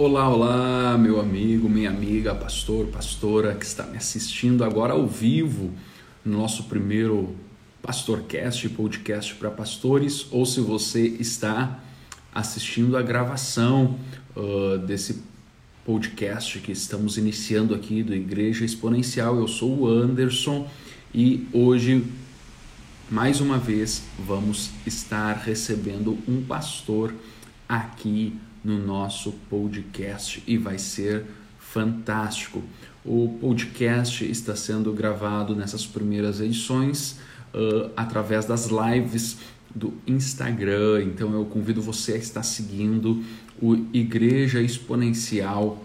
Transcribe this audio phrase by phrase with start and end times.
[0.00, 5.72] Olá, olá, meu amigo, minha amiga, pastor, pastora que está me assistindo agora ao vivo
[6.24, 7.34] no nosso primeiro
[7.82, 11.80] Pastorcast, podcast para pastores, ou se você está
[12.32, 13.98] assistindo a gravação
[14.36, 15.20] uh, desse
[15.84, 19.36] podcast que estamos iniciando aqui do Igreja Exponencial.
[19.36, 20.68] Eu sou o Anderson
[21.12, 22.04] e hoje,
[23.10, 27.12] mais uma vez, vamos estar recebendo um pastor
[27.68, 31.24] aqui no nosso podcast e vai ser
[31.58, 32.62] fantástico.
[33.04, 37.18] O podcast está sendo gravado nessas primeiras edições
[37.54, 39.38] uh, através das lives
[39.74, 41.04] do Instagram.
[41.04, 43.22] Então eu convido você a estar seguindo
[43.60, 45.84] o Igreja Exponencial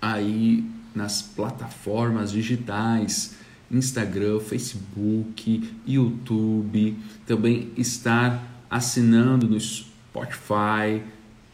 [0.00, 3.34] aí nas plataformas digitais,
[3.70, 11.02] Instagram, Facebook, YouTube, também estar assinando no Spotify,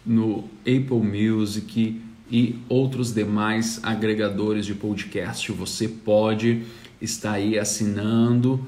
[0.07, 5.51] no Apple Music e outros demais agregadores de podcast.
[5.53, 6.63] Você pode
[7.01, 8.65] estar aí assinando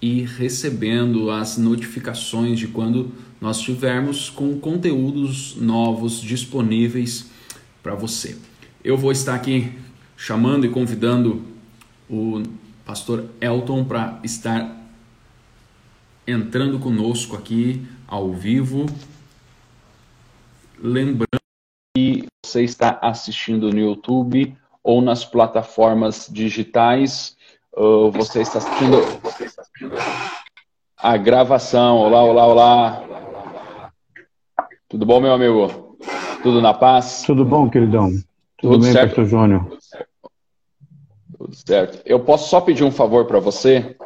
[0.00, 7.26] e recebendo as notificações de quando nós tivermos com conteúdos novos disponíveis
[7.82, 8.36] para você.
[8.82, 9.72] Eu vou estar aqui
[10.16, 11.42] chamando e convidando
[12.08, 12.42] o
[12.84, 14.76] pastor Elton para estar
[16.26, 18.86] entrando conosco aqui ao vivo
[20.80, 21.40] Lembrando
[21.94, 27.36] que você está assistindo no YouTube ou nas plataformas digitais,
[27.76, 28.98] uh, você, está assistindo,
[30.96, 31.96] a gravação.
[31.96, 33.92] Olá, olá, olá.
[34.88, 35.96] Tudo bom, meu amigo?
[36.42, 37.22] Tudo na paz?
[37.26, 38.10] Tudo bom, queridão?
[38.56, 39.08] Tudo, Tudo bem, certo?
[39.08, 39.78] pastor Júnior?
[41.36, 42.02] Tudo certo.
[42.06, 43.96] Eu posso só pedir um favor para você?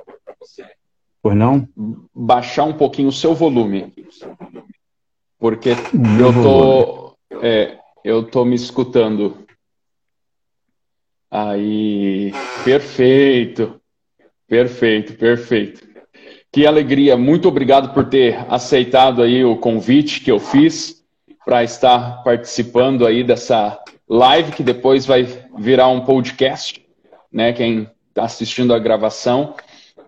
[1.22, 1.68] Pois não?
[2.14, 3.92] Baixar um pouquinho o seu volume
[5.42, 9.44] porque eu tô, é, eu tô me escutando.
[11.28, 13.80] Aí, perfeito,
[14.46, 15.84] perfeito, perfeito.
[16.52, 21.02] Que alegria, muito obrigado por ter aceitado aí o convite que eu fiz
[21.44, 25.24] para estar participando aí dessa live que depois vai
[25.58, 26.80] virar um podcast,
[27.32, 27.52] né?
[27.52, 29.56] Quem está assistindo a gravação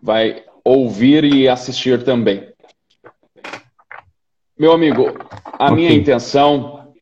[0.00, 2.53] vai ouvir e assistir também.
[4.56, 5.06] Meu amigo,
[5.58, 5.74] a okay.
[5.74, 6.92] minha intenção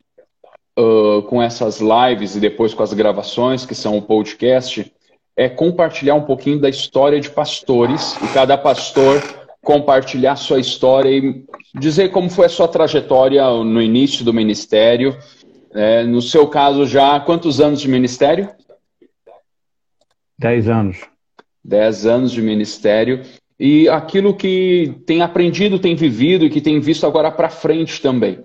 [0.78, 4.90] uh, com essas lives e depois com as gravações, que são o podcast,
[5.36, 9.22] é compartilhar um pouquinho da história de pastores e cada pastor
[9.62, 11.44] compartilhar sua história e
[11.78, 15.14] dizer como foi a sua trajetória no início do ministério.
[15.74, 18.48] É, no seu caso, já quantos anos de ministério?
[20.38, 21.02] Dez anos.
[21.62, 23.22] Dez anos de ministério
[23.64, 28.40] e aquilo que tem aprendido, tem vivido e que tem visto agora para frente também.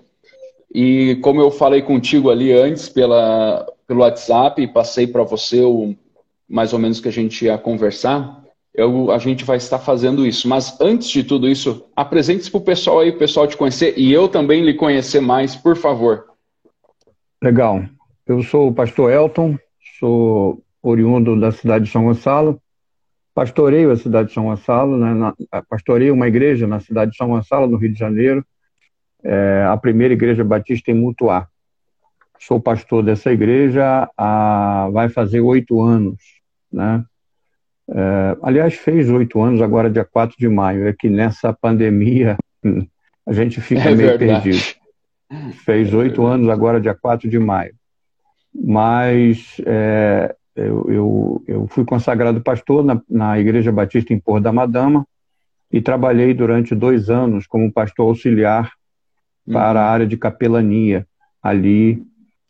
[0.72, 5.96] E como eu falei contigo ali antes pela, pelo WhatsApp, passei para você o
[6.48, 10.48] mais ou menos que a gente ia conversar, eu, a gente vai estar fazendo isso.
[10.48, 14.12] Mas antes de tudo isso, apresente-se para o pessoal aí, o pessoal te conhecer e
[14.12, 16.26] eu também lhe conhecer mais, por favor.
[17.42, 17.82] Legal.
[18.24, 19.58] Eu sou o pastor Elton,
[19.98, 22.62] sou oriundo da cidade de São Gonçalo,
[23.38, 25.32] pastoreio a cidade de São Gonçalo, né, na,
[25.70, 28.44] pastoreio uma igreja na cidade de São Gonçalo, no Rio de Janeiro,
[29.22, 31.46] é, a primeira igreja batista em Mutuá.
[32.40, 36.18] Sou pastor dessa igreja há, vai fazer oito anos,
[36.72, 37.04] né?
[37.88, 40.88] É, aliás, fez oito anos, agora dia 4 de maio.
[40.88, 42.36] É que nessa pandemia
[43.24, 44.50] a gente fica é meio verdade.
[44.50, 44.78] perdido.
[45.64, 47.74] Fez oito é anos, agora dia 4 de maio.
[48.52, 54.52] Mas é, eu, eu, eu fui consagrado pastor na, na Igreja Batista em Porto da
[54.52, 55.06] Madama
[55.70, 58.72] e trabalhei durante dois anos como pastor auxiliar
[59.50, 59.90] para a uhum.
[59.90, 61.06] área de capelania,
[61.42, 62.02] ali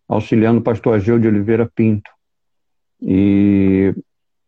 [0.08, 2.10] auxiliando o pastor Ageu de Oliveira Pinto.
[3.00, 3.94] E,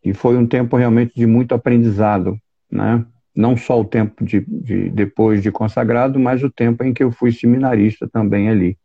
[0.05, 2.39] e foi um tempo realmente de muito aprendizado,
[2.71, 3.05] né?
[3.35, 7.13] não só o tempo de, de, depois de consagrado, mas o tempo em que eu
[7.13, 8.77] fui seminarista também ali.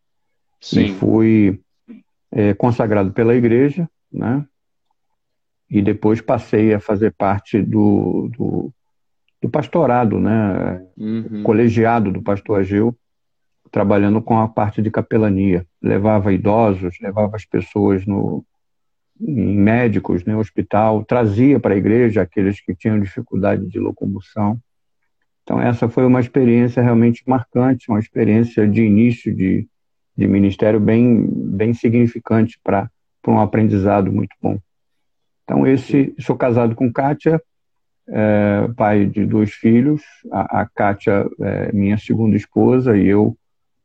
[0.61, 0.85] Sim.
[0.85, 1.59] E fui
[2.31, 4.45] é, consagrado pela igreja, né?
[5.75, 8.73] E depois passei a fazer parte do, do,
[9.41, 10.81] do pastorado, né?
[10.97, 11.43] Uhum.
[11.43, 12.95] colegiado do pastor Ageu,
[13.69, 15.65] trabalhando com a parte de capelania.
[15.81, 18.45] Levava idosos, levava as pessoas no,
[19.19, 24.57] em médicos, né, hospital, trazia para a igreja aqueles que tinham dificuldade de locomoção.
[25.43, 29.67] Então, essa foi uma experiência realmente marcante, uma experiência de início de,
[30.17, 32.89] de ministério bem, bem significante para
[33.27, 34.57] um aprendizado muito bom.
[35.45, 37.41] Então, esse, sou casado com Kátia,
[38.09, 40.01] é, pai de dois filhos.
[40.31, 43.37] A, a Kátia é minha segunda esposa e eu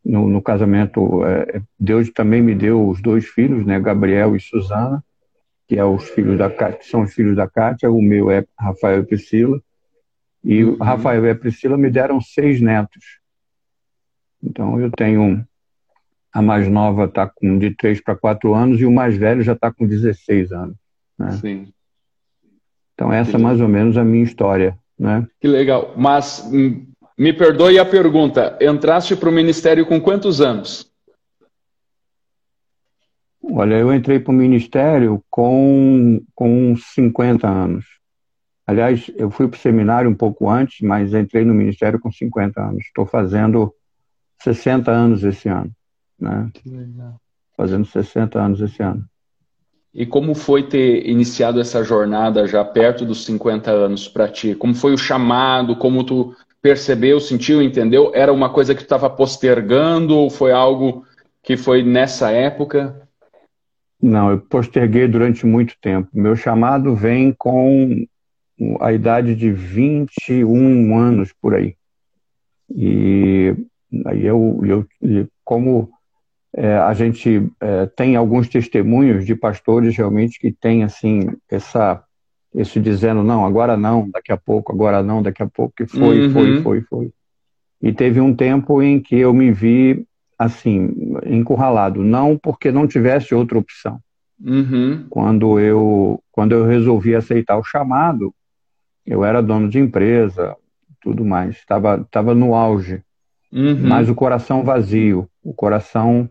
[0.04, 5.04] no, no casamento, é, Deus também me deu os dois filhos, né, Gabriel e Suzana,
[5.68, 9.00] que, é os filhos da, que são os filhos da Kátia, o meu é Rafael
[9.00, 9.60] e Priscila,
[10.42, 10.76] e uhum.
[10.78, 13.20] Rafael e Priscila me deram seis netos.
[14.42, 15.46] Então eu tenho,
[16.32, 19.52] a mais nova está com de três para quatro anos e o mais velho já
[19.52, 20.76] está com 16 anos.
[21.20, 21.32] Né?
[21.32, 21.72] Sim.
[22.94, 24.78] Então essa é mais ou menos a minha história.
[24.98, 25.26] Né?
[25.38, 25.94] Que legal.
[25.96, 26.86] Mas hum,
[27.16, 30.90] me perdoe a pergunta, entraste para o ministério com quantos anos?
[33.42, 37.84] Olha, eu entrei para o ministério com, com 50 anos.
[38.66, 42.60] Aliás, eu fui para o seminário um pouco antes, mas entrei no ministério com 50
[42.62, 42.84] anos.
[42.84, 43.74] Estou fazendo
[44.42, 45.70] 60 anos esse ano.
[46.18, 46.50] Né?
[46.54, 47.20] Que legal.
[47.56, 49.04] Fazendo 60 anos esse ano.
[49.92, 54.54] E como foi ter iniciado essa jornada já perto dos 50 anos para ti?
[54.54, 55.74] Como foi o chamado?
[55.76, 58.12] Como tu percebeu, sentiu, entendeu?
[58.14, 61.04] Era uma coisa que tu estava postergando ou foi algo
[61.42, 63.08] que foi nessa época?
[64.00, 66.08] Não, eu posterguei durante muito tempo.
[66.12, 68.06] Meu chamado vem com
[68.80, 71.74] a idade de 21 anos por aí.
[72.70, 73.54] E
[74.06, 74.60] aí eu,
[75.02, 75.90] eu como
[76.54, 82.02] é, a gente é, tem alguns testemunhos de pastores realmente que têm assim essa
[82.54, 86.26] esse dizendo, não, agora não, daqui a pouco, agora não, daqui a pouco, que foi,
[86.26, 86.32] uhum.
[86.32, 87.12] foi, foi, foi.
[87.80, 90.04] E teve um tempo em que eu me vi,
[90.38, 92.02] assim, encurralado.
[92.02, 94.00] Não porque não tivesse outra opção.
[94.42, 95.06] Uhum.
[95.08, 98.34] Quando, eu, quando eu resolvi aceitar o chamado,
[99.06, 100.56] eu era dono de empresa,
[101.00, 103.02] tudo mais, estava tava no auge.
[103.52, 103.88] Uhum.
[103.88, 106.28] Mas o coração vazio, o coração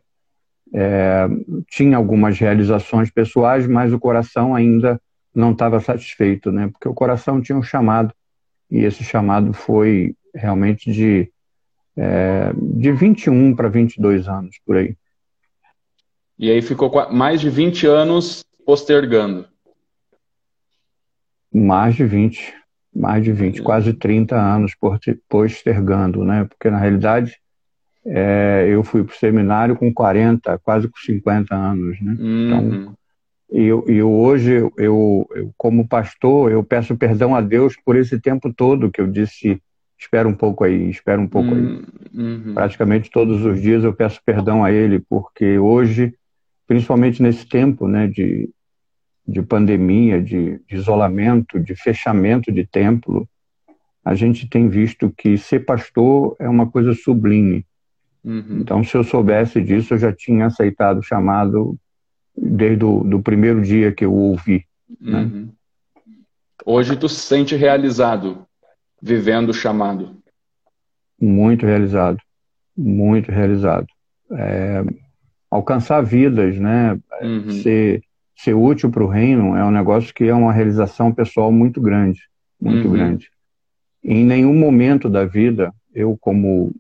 [0.74, 1.28] é,
[1.68, 5.00] tinha algumas realizações pessoais, mas o coração ainda
[5.34, 6.68] não estava satisfeito, né?
[6.68, 8.14] Porque o coração tinha um chamado
[8.70, 11.32] e esse chamado foi realmente de
[11.98, 14.96] é, de 21 para 22 anos por aí.
[16.38, 19.46] E aí ficou mais de 20 anos postergando.
[21.52, 22.54] Mais de 20,
[22.96, 24.74] mais de 20, quase 30 anos
[25.28, 26.46] postergando, né?
[26.46, 27.38] Porque na realidade
[28.06, 32.14] é, eu fui para o seminário com 40, quase com 50 anos, né?
[32.14, 32.76] Então, uhum.
[32.76, 33.00] Então
[33.52, 38.20] e eu, eu hoje, eu, eu, como pastor, eu peço perdão a Deus por esse
[38.20, 39.60] tempo todo que eu disse,
[39.98, 41.62] espera um pouco aí, espera um pouco aí.
[41.62, 42.54] Hum, uhum.
[42.54, 46.14] Praticamente todos os dias eu peço perdão a Ele, porque hoje,
[46.68, 48.52] principalmente nesse tempo né, de,
[49.28, 53.28] de pandemia, de, de isolamento, de fechamento de templo,
[54.06, 57.66] a gente tem visto que ser pastor é uma coisa sublime.
[58.24, 58.60] Uhum.
[58.62, 61.78] Então, se eu soubesse disso, eu já tinha aceitado o chamado
[62.36, 64.66] desde o do primeiro dia que eu ouvi.
[65.00, 65.22] Né?
[65.22, 65.50] Uhum.
[66.66, 68.46] Hoje tu se sente realizado,
[69.02, 70.18] vivendo o chamado.
[71.20, 72.20] Muito realizado,
[72.78, 73.88] muito realizado.
[74.32, 74.84] É,
[75.50, 77.00] alcançar vidas, né?
[77.22, 77.52] Uhum.
[77.52, 78.04] Ser,
[78.36, 82.22] ser útil para o reino é um negócio que é uma realização pessoal muito grande,
[82.62, 82.94] muito uhum.
[82.94, 83.30] grande.
[84.04, 86.74] Em nenhum momento da vida, eu como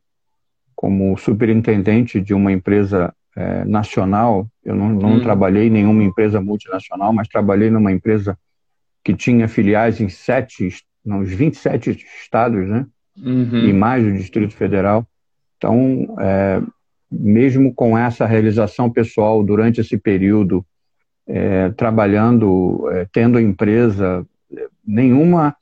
[0.79, 4.47] como superintendente de uma empresa é, nacional.
[4.63, 5.21] Eu não, não hum.
[5.21, 8.39] trabalhei em nenhuma empresa multinacional, mas trabalhei numa empresa
[9.03, 10.69] que tinha filiais em sete,
[11.03, 12.85] nos 27 estados, né?
[13.17, 13.65] Uhum.
[13.67, 15.05] E mais do Distrito Federal.
[15.57, 16.61] Então, é,
[17.11, 20.65] mesmo com essa realização pessoal durante esse período,
[21.27, 24.25] é, trabalhando, é, tendo empresa,
[24.87, 25.53] nenhuma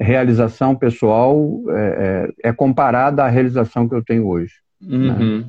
[0.00, 1.36] realização pessoal
[1.68, 4.54] é, é, é, comparada à realização que eu tenho hoje.
[4.80, 4.96] Né?
[4.96, 5.38] Uhum.
[5.38, 5.44] Né?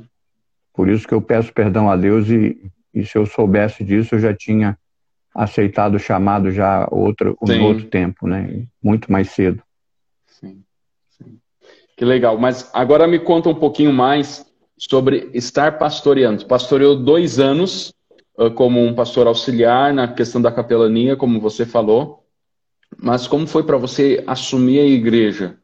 [0.74, 4.20] Por isso que eu peço perdão a Deus e, e se eu soubesse disso, eu
[4.20, 4.78] já tinha
[5.34, 8.66] aceitado o chamado já outro, um outro tempo, né?
[8.84, 9.64] Muito mais cedo.
[10.28, 10.62] Sim,
[11.10, 11.38] sim.
[11.96, 12.38] Que legal.
[12.38, 14.46] Mas agora me conta um pouquinho mais
[14.78, 16.46] sobre estar pastoreando.
[16.46, 17.94] Pastoreou dois anos
[18.38, 22.21] uh, como um pastor auxiliar na questão da capelania, como você falou.
[22.98, 25.58] Mas como foi para você assumir a igreja?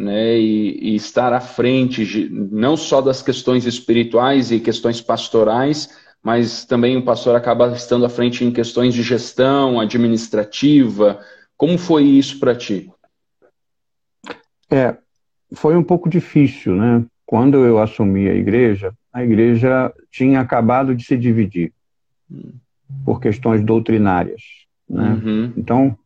[0.00, 5.90] né, e, e, estar à frente de, não só das questões espirituais e questões pastorais,
[6.22, 11.20] mas também o pastor acaba estando à frente em questões de gestão administrativa.
[11.56, 12.90] Como foi isso para ti?
[14.70, 14.96] É,
[15.52, 17.04] foi um pouco difícil, né?
[17.26, 21.72] Quando eu assumi a igreja, a igreja tinha acabado de se dividir
[22.30, 22.52] hum.
[23.04, 24.42] por questões doutrinárias,
[24.88, 25.20] né?
[25.22, 25.52] Uhum.
[25.56, 25.98] Então,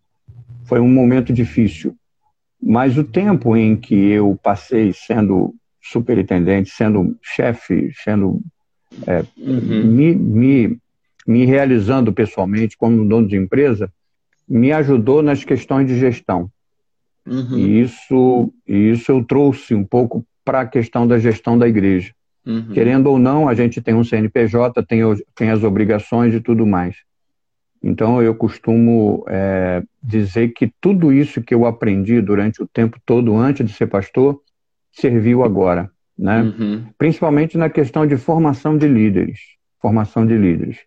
[0.65, 1.95] foi um momento difícil.
[2.61, 8.41] Mas o tempo em que eu passei sendo superintendente, sendo chefe, sendo
[9.07, 9.85] é, uhum.
[9.85, 10.79] me, me,
[11.27, 13.93] me realizando pessoalmente como dono de empresa,
[14.49, 16.51] me ajudou nas questões de gestão.
[17.27, 17.59] Uhum.
[17.59, 22.13] E isso, isso eu trouxe um pouco para a questão da gestão da igreja.
[22.47, 22.73] Uhum.
[22.73, 25.01] Querendo ou não, a gente tem um CNPJ, tem,
[25.35, 26.97] tem as obrigações e tudo mais.
[27.87, 33.37] Então, eu costumo é, dizer que tudo isso que eu aprendi durante o tempo todo
[33.37, 34.41] antes de ser pastor
[34.91, 36.41] serviu agora, né?
[36.43, 36.87] Uhum.
[36.97, 39.39] Principalmente na questão de formação de líderes,
[39.83, 40.79] formação de líderes.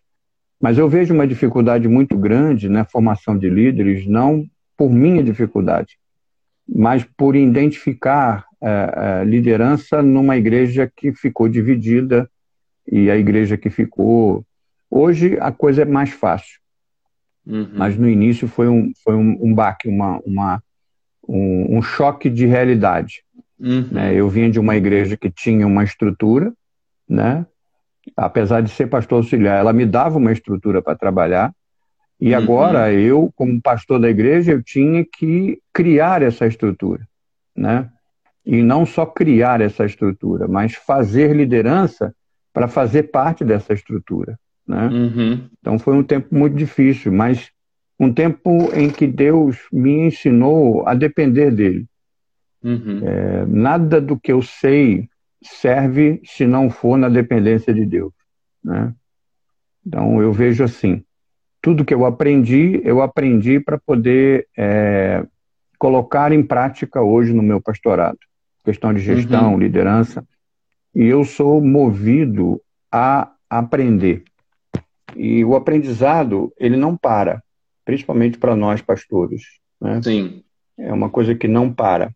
[0.60, 4.44] Mas eu vejo uma dificuldade muito grande na formação de líderes, não
[4.76, 5.96] por minha dificuldade,
[6.68, 12.28] mas por identificar é, liderança numa igreja que ficou dividida
[12.90, 14.44] e a igreja que ficou.
[14.90, 16.58] Hoje a coisa é mais fácil,
[17.48, 17.70] uhum.
[17.72, 20.62] mas no início foi um, foi um, um baque, uma, uma,
[21.26, 23.22] um, um choque de realidade.
[23.58, 23.88] Uhum.
[23.90, 24.14] Né?
[24.14, 26.52] Eu vinha de uma igreja que tinha uma estrutura,
[27.08, 27.46] né?
[28.16, 31.52] apesar de ser pastor auxiliar, ela me dava uma estrutura para trabalhar.
[32.20, 32.38] E uhum.
[32.38, 37.06] agora eu, como pastor da igreja, eu tinha que criar essa estrutura,
[37.56, 37.88] né?
[38.44, 42.14] E não só criar essa estrutura, mas fazer liderança
[42.52, 44.86] para fazer parte dessa estrutura, né?
[44.88, 45.48] Uhum.
[45.58, 47.50] Então foi um tempo muito difícil, mas
[47.98, 51.86] um tempo em que Deus me ensinou a depender dele.
[52.62, 53.00] Uhum.
[53.02, 55.08] É, nada do que eu sei
[55.42, 58.12] serve se não for na dependência de Deus.
[58.62, 58.92] Né?
[59.86, 61.02] Então eu vejo assim,
[61.62, 65.24] tudo que eu aprendi, eu aprendi para poder é,
[65.78, 68.18] colocar em prática hoje no meu pastorado.
[68.64, 69.58] Questão de gestão, uhum.
[69.58, 70.24] liderança.
[70.94, 72.60] E eu sou movido
[72.92, 74.24] a aprender.
[75.18, 77.42] E o aprendizado, ele não para,
[77.84, 79.42] principalmente para nós pastores.
[79.80, 80.00] Né?
[80.02, 80.44] Sim.
[80.78, 82.14] É uma coisa que não para.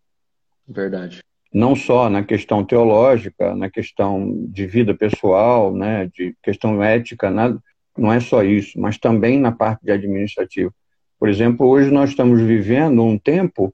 [0.67, 1.21] Verdade
[1.53, 7.63] não só na questão teológica, na questão de vida pessoal, né, de questão ética, nada,
[7.97, 10.73] não é só isso, mas também na parte de administrativo.
[11.19, 13.73] Por exemplo, hoje nós estamos vivendo um tempo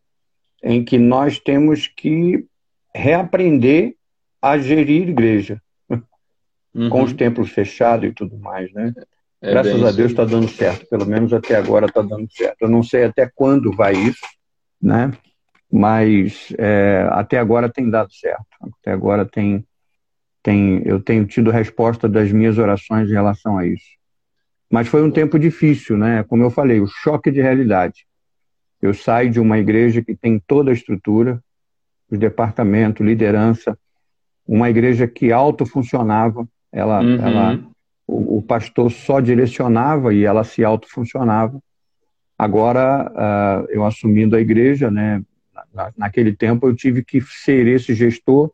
[0.62, 2.44] em que nós temos que
[2.92, 3.94] reaprender
[4.42, 5.62] a gerir igreja,
[6.74, 6.88] uhum.
[6.90, 8.92] com os templos fechados e tudo mais, né?
[9.40, 12.62] É Graças a Deus está dando certo, pelo menos até agora está dando certo.
[12.62, 14.26] Eu não sei até quando vai isso,
[14.82, 15.12] né?
[15.70, 18.46] mas é, até agora tem dado certo.
[18.80, 19.64] Até agora tem,
[20.42, 23.98] tem, eu tenho tido resposta das minhas orações em relação a isso.
[24.70, 26.22] Mas foi um tempo difícil, né?
[26.24, 28.06] Como eu falei, o choque de realidade.
[28.80, 31.42] Eu saio de uma igreja que tem toda a estrutura,
[32.10, 33.78] os departamentos, liderança,
[34.46, 37.16] uma igreja que autofuncionava, ela, uhum.
[37.16, 37.60] ela,
[38.08, 41.62] o, o, pastor só direcionava e ela se autofuncionava.
[42.38, 45.22] Agora, uh, eu assumindo a igreja, né,
[45.96, 48.50] naquele tempo eu tive que ser esse gestor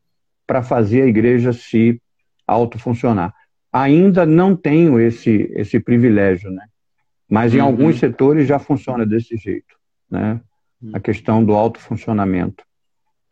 [0.46, 2.00] para fazer a igreja se
[2.46, 3.32] autofuncionar.
[3.72, 6.66] Ainda não tenho esse, esse privilégio, né?
[7.28, 7.66] mas em uhum.
[7.66, 9.74] alguns setores já funciona desse jeito.
[10.10, 10.40] Né?
[10.92, 12.64] A questão do autofuncionamento.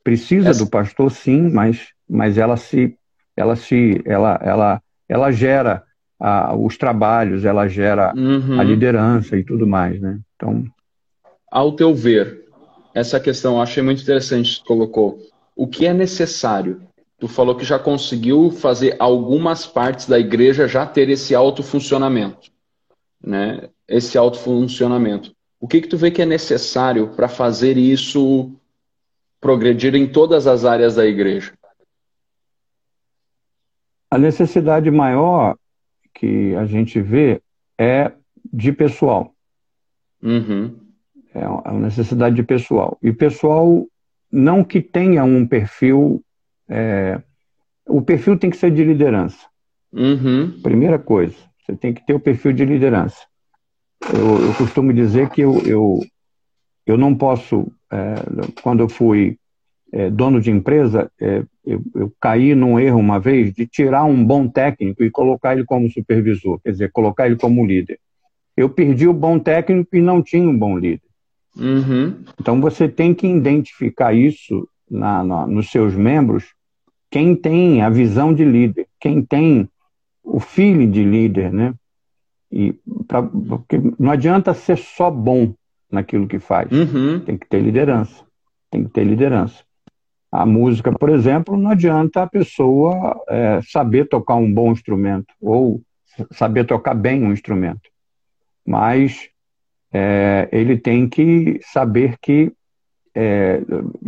[0.03, 0.65] Precisa Essa...
[0.65, 2.97] do pastor, sim, mas, mas ela se
[3.37, 5.85] ela se ela ela ela gera
[6.23, 8.61] a, os trabalhos, ela gera uhum.
[8.61, 10.21] a liderança e tudo mais, né?
[10.37, 10.65] Então,
[11.51, 12.45] ao teu ver,
[12.95, 15.19] essa questão, eu achei muito interessante que colocou.
[15.57, 16.81] O que é necessário?
[17.19, 22.51] Tu falou que já conseguiu fazer algumas partes da igreja já ter esse autofuncionamento,
[23.23, 23.69] né?
[23.89, 25.33] Esse autofuncionamento.
[25.61, 28.53] O que que tu vê que é necessário para fazer isso
[29.41, 31.53] progredir em todas as áreas da igreja?
[34.11, 35.57] A necessidade maior
[36.15, 37.41] que a gente vê
[37.79, 38.13] é
[38.53, 39.35] de pessoal.
[40.23, 40.77] Uhum.
[41.35, 42.99] É uma necessidade de pessoal.
[43.03, 43.87] E pessoal,
[44.31, 46.23] não que tenha um perfil.
[46.69, 47.21] É,
[47.87, 49.47] o perfil tem que ser de liderança.
[49.93, 50.61] Uhum.
[50.63, 53.27] Primeira coisa, você tem que ter o perfil de liderança.
[54.13, 56.01] Eu, eu costumo dizer que eu, eu,
[56.87, 58.15] eu não posso, é,
[58.63, 59.39] quando eu fui
[59.93, 64.25] é, dono de empresa, é, eu, eu, caí num erro uma vez de tirar um
[64.25, 68.01] bom técnico e colocar ele como supervisor, quer dizer, colocar ele como líder.
[68.57, 71.03] Eu perdi o bom técnico e não tinha um bom líder.
[71.57, 72.25] Uhum.
[72.41, 76.55] Então você tem que identificar isso na, na, nos seus membros,
[77.11, 79.69] quem tem a visão de líder, quem tem
[80.25, 81.75] o feeling de líder, né?
[82.51, 82.75] E
[83.07, 85.55] pra, porque não adianta ser só bom
[85.91, 87.21] naquilo que faz, uhum.
[87.21, 88.25] tem que ter liderança,
[88.71, 89.63] tem que ter liderança.
[90.33, 95.83] A música, por exemplo, não adianta a pessoa é, saber tocar um bom instrumento ou
[96.31, 97.91] saber tocar bem um instrumento,
[98.67, 99.29] mas
[99.93, 102.51] é, ele tem que saber que
[103.15, 103.61] é,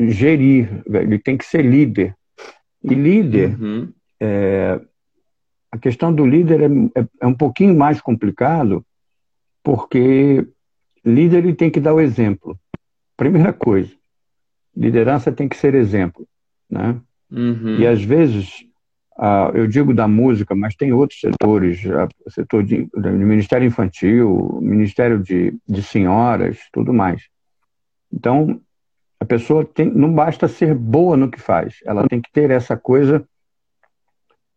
[0.09, 2.17] gerir, ele tem que ser líder.
[2.83, 3.93] E líder, uhum.
[4.21, 4.81] é,
[5.71, 8.85] a questão do líder é, é, é, um pouquinho mais complicado,
[9.63, 10.47] porque
[11.05, 12.59] líder ele tem que dar o exemplo.
[13.17, 13.93] Primeira coisa,
[14.77, 16.27] liderança tem que ser exemplo.
[16.69, 17.01] Né?
[17.31, 17.79] Uhum.
[17.79, 18.65] E às vezes
[19.17, 21.83] ah, eu digo da música, mas tem outros setores,
[22.27, 27.23] o setor de, do Ministério Infantil, Ministério de, de Senhoras, tudo mais.
[28.13, 28.61] Então,
[29.21, 32.77] a pessoa tem, não basta ser boa no que faz, ela tem que ter essa
[32.77, 33.25] coisa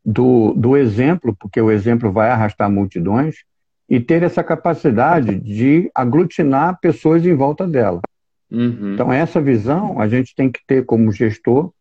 [0.03, 3.35] do, do exemplo, porque o exemplo vai arrastar multidões,
[3.89, 8.01] e ter essa capacidade de aglutinar pessoas em volta dela.
[8.49, 8.93] Uhum.
[8.93, 11.71] Então, essa visão a gente tem que ter como gestor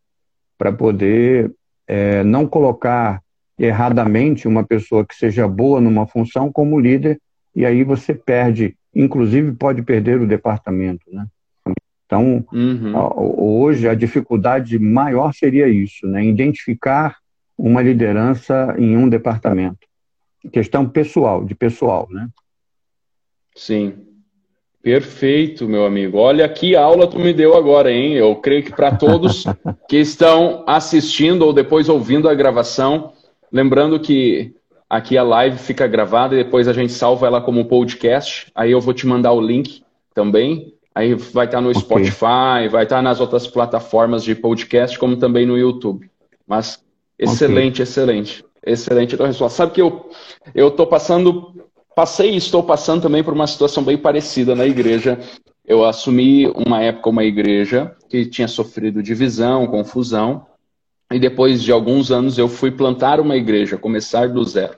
[0.59, 1.53] para poder
[1.87, 3.23] é, não colocar
[3.59, 7.21] erradamente uma pessoa que seja boa numa função como líder,
[7.55, 11.05] e aí você perde, inclusive pode perder o departamento.
[11.11, 11.27] Né?
[12.05, 12.93] Então, uhum.
[13.39, 16.25] hoje a dificuldade maior seria isso, né?
[16.25, 17.17] identificar
[17.57, 19.87] uma liderança em um departamento.
[20.53, 22.29] Questão pessoal, de pessoal, né?
[23.57, 23.95] Sim.
[24.87, 26.17] Perfeito, meu amigo.
[26.17, 28.13] Olha que aula tu me deu agora, hein?
[28.13, 29.43] Eu creio que para todos
[29.89, 33.13] que estão assistindo ou depois ouvindo a gravação,
[33.51, 34.55] lembrando que
[34.89, 38.47] aqui a live fica gravada e depois a gente salva ela como podcast.
[38.55, 39.83] Aí eu vou te mandar o link
[40.15, 40.73] também.
[40.95, 41.81] Aí vai estar no okay.
[41.81, 46.09] Spotify, vai estar nas outras plataformas de podcast, como também no YouTube.
[46.47, 46.81] Mas
[47.19, 47.91] excelente, okay.
[47.91, 48.45] excelente.
[48.65, 49.57] Excelente a resposta.
[49.57, 50.09] Sabe que eu
[50.55, 51.66] eu estou passando
[51.97, 55.19] Passei e estou passando também por uma situação bem parecida na igreja.
[55.67, 60.45] Eu assumi uma época uma igreja que tinha sofrido divisão, confusão,
[61.11, 64.75] e depois de alguns anos eu fui plantar uma igreja, começar do zero.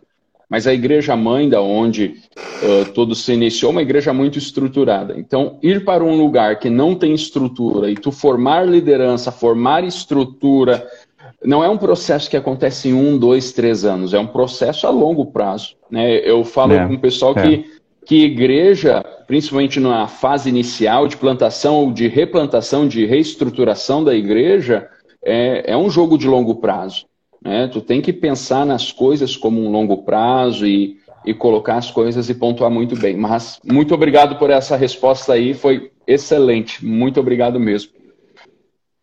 [0.48, 5.18] Mas a igreja mãe, da onde uh, tudo se iniciou, uma igreja muito estruturada.
[5.18, 10.88] Então, ir para um lugar que não tem estrutura e tu formar liderança, formar estrutura,
[11.45, 14.90] não é um processo que acontece em um, dois, três anos, é um processo a
[14.90, 15.76] longo prazo.
[15.90, 16.16] Né?
[16.18, 17.42] Eu falo é, com o pessoal é.
[17.42, 17.73] que,
[18.04, 24.88] que igreja, principalmente na fase inicial de plantação ou de replantação, de reestruturação da igreja,
[25.23, 27.07] é, é um jogo de longo prazo.
[27.42, 27.68] Né?
[27.68, 32.28] Tu tem que pensar nas coisas como um longo prazo e, e colocar as coisas
[32.28, 33.16] e pontuar muito bem.
[33.16, 36.85] Mas muito obrigado por essa resposta aí, foi excelente.
[36.85, 37.92] Muito obrigado mesmo.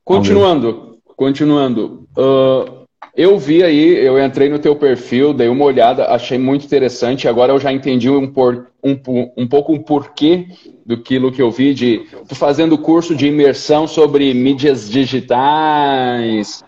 [0.03, 0.94] Continuando.
[1.15, 6.65] Continuando, uh, eu vi aí, eu entrei no teu perfil, dei uma olhada, achei muito
[6.65, 7.29] interessante.
[7.29, 8.97] Agora eu já entendi um, por, um,
[9.37, 10.47] um pouco o um porquê
[10.85, 16.61] do que eu vi de tu fazendo curso de imersão sobre mídias digitais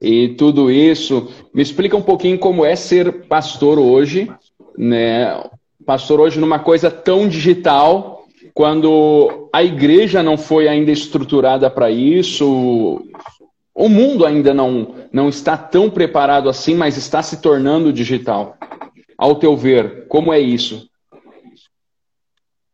[0.00, 1.28] e tudo isso.
[1.52, 4.30] Me explica um pouquinho como é ser pastor hoje,
[4.78, 5.42] né?
[5.84, 13.04] Pastor hoje numa coisa tão digital, quando a igreja não foi ainda estruturada para isso,
[13.74, 18.56] o mundo ainda não, não está tão preparado assim, mas está se tornando digital.
[19.18, 20.88] Ao teu ver, como é isso?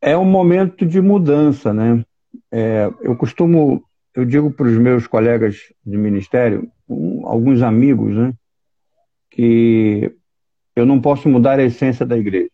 [0.01, 2.05] É um momento de mudança, né?
[2.53, 3.83] É, eu costumo,
[4.15, 8.33] eu digo para os meus colegas de ministério, um, alguns amigos, né,
[9.31, 10.15] que
[10.75, 12.51] eu não posso mudar a essência da igreja.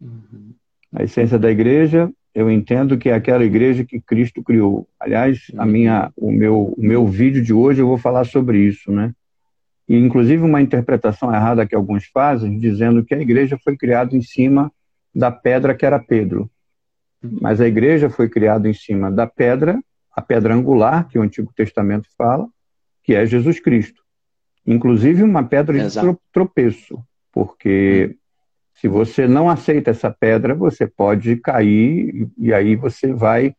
[0.00, 0.54] Uhum.
[0.92, 4.88] A essência da igreja eu entendo que é aquela igreja que Cristo criou.
[4.98, 8.90] Aliás, a minha, o, meu, o meu vídeo de hoje eu vou falar sobre isso,
[8.90, 9.12] né?
[9.88, 14.22] E, inclusive, uma interpretação errada que alguns fazem, dizendo que a igreja foi criada em
[14.22, 14.72] cima
[15.14, 16.50] da pedra que era Pedro.
[17.22, 19.78] Mas a igreja foi criada em cima da pedra,
[20.10, 22.48] a pedra angular, que o Antigo Testamento fala,
[23.02, 24.02] que é Jesus Cristo.
[24.66, 26.18] Inclusive, uma pedra de Exato.
[26.32, 26.98] tropeço,
[27.30, 28.16] porque
[28.74, 33.54] se você não aceita essa pedra, você pode cair e aí você vai,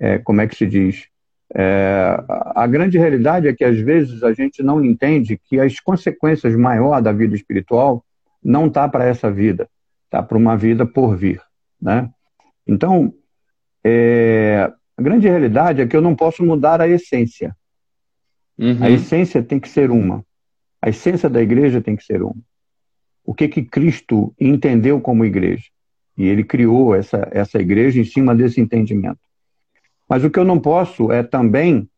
[0.00, 1.08] é, como é que se diz?
[1.54, 2.16] É,
[2.54, 7.00] a grande realidade é que às vezes a gente não entende que as consequências maior
[7.00, 8.04] da vida espiritual
[8.42, 9.68] não tá para essa vida,
[10.10, 11.40] tá para uma vida por vir,
[11.80, 12.10] né?
[12.66, 13.14] Então,
[13.84, 17.54] é, a grande realidade é que eu não posso mudar a essência.
[18.58, 18.82] Uhum.
[18.82, 20.24] A essência tem que ser uma.
[20.80, 22.34] A essência da igreja tem que ser uma
[23.26, 25.64] o que que Cristo entendeu como igreja.
[26.16, 29.18] E ele criou essa, essa igreja em cima desse entendimento.
[30.08, 31.88] Mas o que eu não posso é também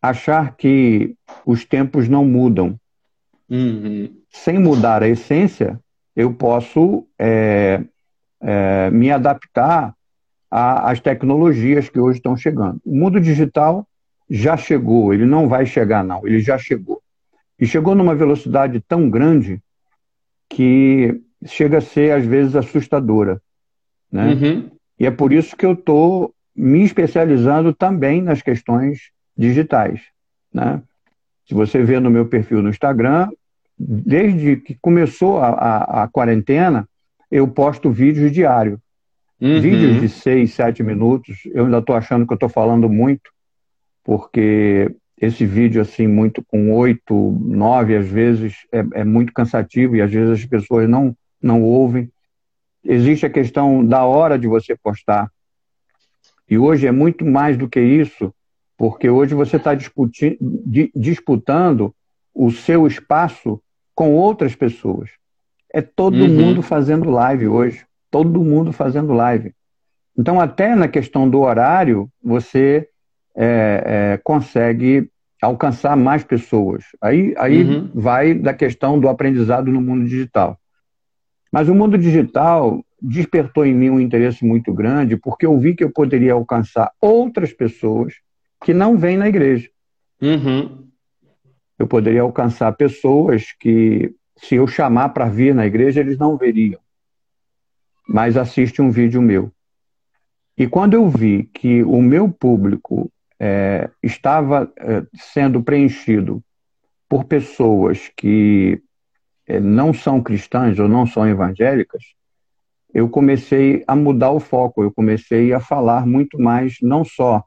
[0.00, 2.78] achar que os tempos não mudam.
[3.50, 4.08] Uhum.
[4.30, 5.78] Sem mudar a essência,
[6.14, 7.82] eu posso é,
[8.40, 9.94] é, me adaptar
[10.50, 12.80] às tecnologias que hoje estão chegando.
[12.84, 13.86] O mundo digital
[14.28, 17.02] já chegou, ele não vai chegar, não, ele já chegou.
[17.58, 19.60] E chegou numa velocidade tão grande
[20.50, 23.40] que chega a ser, às vezes, assustadora.
[24.12, 24.34] Né?
[24.34, 24.70] Uhum.
[24.98, 30.02] E é por isso que eu estou me especializando também nas questões digitais.
[30.52, 30.82] Né?
[31.46, 33.30] Se você vê no meu perfil no Instagram,
[33.78, 36.86] desde que começou a, a, a quarentena,
[37.30, 38.78] eu posto vídeos diários.
[39.40, 39.60] Uhum.
[39.60, 41.38] Vídeos de seis, sete minutos.
[41.54, 43.30] Eu ainda estou achando que eu estou falando muito,
[44.04, 50.00] porque esse vídeo assim muito com oito, nove às vezes é, é, muito cansativo e
[50.00, 52.10] às vezes as pessoas não não ouvem.
[52.82, 55.30] Existe a questão da hora de você postar
[56.48, 58.34] e hoje é muito mais do que isso,
[58.76, 59.72] porque hoje você está
[60.94, 61.94] disputando
[62.34, 63.62] o seu espaço
[63.94, 65.10] com outras pessoas.
[65.72, 66.28] É todo uhum.
[66.28, 69.54] mundo fazendo live hoje, todo mundo fazendo live.
[70.18, 72.88] Então até na questão do horário você
[73.42, 76.84] é, é, consegue alcançar mais pessoas.
[77.00, 77.90] Aí, aí uhum.
[77.94, 80.60] vai da questão do aprendizado no mundo digital.
[81.50, 85.82] Mas o mundo digital despertou em mim um interesse muito grande porque eu vi que
[85.82, 88.12] eu poderia alcançar outras pessoas
[88.62, 89.70] que não vêm na igreja.
[90.20, 90.86] Uhum.
[91.78, 96.78] Eu poderia alcançar pessoas que, se eu chamar para vir na igreja, eles não veriam,
[98.06, 99.50] mas assistem um vídeo meu.
[100.58, 106.44] E quando eu vi que o meu público é, estava é, sendo preenchido
[107.08, 108.82] por pessoas que
[109.46, 112.04] é, não são cristãs ou não são evangélicas,
[112.92, 117.42] eu comecei a mudar o foco, eu comecei a falar muito mais, não só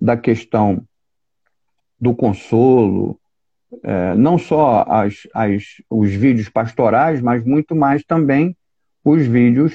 [0.00, 0.84] da questão
[2.00, 3.18] do consolo,
[3.82, 8.56] é, não só as, as, os vídeos pastorais, mas muito mais também
[9.04, 9.74] os vídeos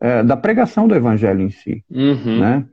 [0.00, 1.84] é, da pregação do evangelho em si.
[1.90, 2.40] Uhum.
[2.40, 2.66] Né?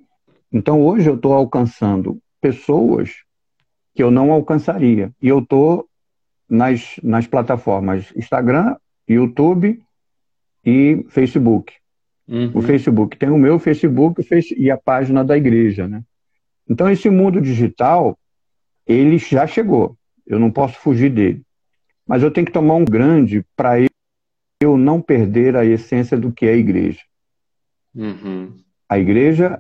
[0.52, 3.23] Então, hoje eu estou alcançando pessoas
[3.93, 5.12] que eu não alcançaria.
[5.21, 5.88] E eu estou
[6.49, 8.75] nas, nas plataformas Instagram,
[9.08, 9.82] YouTube
[10.65, 11.73] e Facebook.
[12.28, 12.52] Uhum.
[12.54, 14.23] O Facebook tem o meu Facebook
[14.56, 16.04] e a página da igreja, né?
[16.69, 18.17] Então esse mundo digital,
[18.86, 19.97] ele já chegou.
[20.25, 21.41] Eu não posso fugir dele.
[22.08, 23.80] Mas eu tenho que tomar um grande para
[24.62, 27.02] eu não perder a essência do que é a igreja.
[27.95, 28.54] Uhum.
[28.88, 29.60] A igreja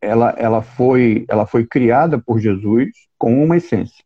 [0.00, 4.04] ela, ela, foi, ela foi criada por Jesus com uma essência.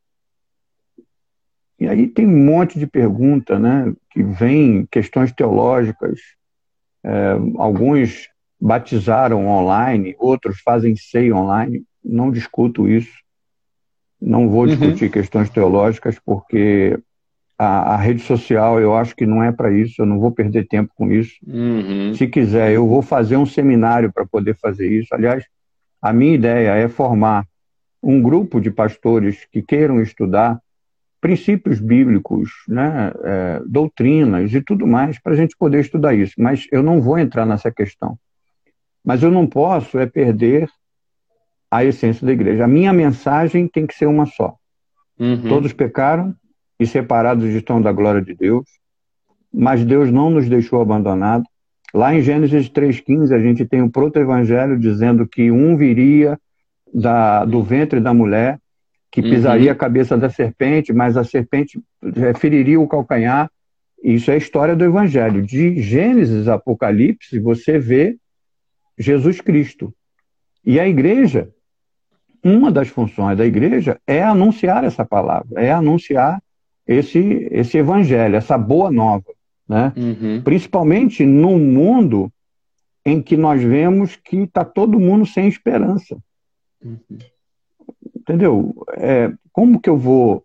[1.78, 6.20] E aí tem um monte de pergunta, né, que vem questões teológicas.
[7.04, 8.28] É, alguns
[8.60, 11.82] batizaram online, outros fazem ceia online.
[12.04, 13.12] Não discuto isso.
[14.20, 14.68] Não vou uhum.
[14.68, 15.10] discutir uhum.
[15.10, 16.96] questões teológicas porque
[17.58, 20.00] a, a, rede social eu acho que não é para isso.
[20.00, 21.34] Eu não vou perder tempo com isso.
[21.44, 22.14] Uhum.
[22.14, 25.12] Se quiser, eu vou fazer um seminário para poder fazer isso.
[25.12, 25.44] Aliás,
[26.02, 27.46] a minha ideia é formar
[28.02, 30.60] um grupo de pastores que queiram estudar
[31.20, 36.34] princípios bíblicos, né, é, doutrinas e tudo mais, para a gente poder estudar isso.
[36.36, 38.18] Mas eu não vou entrar nessa questão.
[39.04, 40.68] Mas eu não posso é perder
[41.70, 42.64] a essência da igreja.
[42.64, 44.56] A minha mensagem tem que ser uma só.
[45.18, 45.48] Uhum.
[45.48, 46.34] Todos pecaram
[46.78, 48.66] e separados estão da glória de Deus,
[49.54, 51.48] mas Deus não nos deixou abandonados.
[51.92, 56.38] Lá em Gênesis 3,15, a gente tem o um proto-evangelho dizendo que um viria
[56.92, 58.58] da, do ventre da mulher,
[59.10, 59.30] que uhum.
[59.30, 59.72] pisaria uhum.
[59.72, 61.78] a cabeça da serpente, mas a serpente
[62.38, 63.50] feriria o calcanhar.
[64.02, 65.42] Isso é a história do evangelho.
[65.42, 68.16] De Gênesis a Apocalipse, você vê
[68.98, 69.94] Jesus Cristo.
[70.64, 71.50] E a igreja,
[72.42, 76.42] uma das funções da igreja é anunciar essa palavra, é anunciar
[76.86, 79.30] esse, esse evangelho, essa boa nova
[79.72, 79.92] né?
[79.96, 80.42] Uhum.
[80.42, 82.30] Principalmente num mundo
[83.04, 86.16] em que nós vemos que está todo mundo sem esperança.
[86.84, 87.18] Uhum.
[88.14, 88.74] Entendeu?
[88.92, 90.44] É, como que eu vou